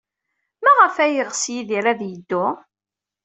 [0.63, 2.45] Maɣef ay yeɣs Yidir ad yeddu?